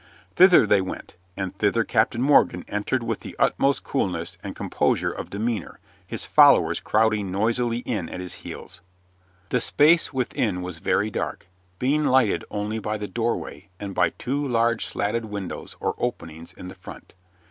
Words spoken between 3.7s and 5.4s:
coolness and composure of